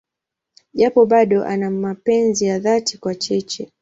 [0.73, 3.69] Japo bado ana mapenzi ya dhati kwa Cheche.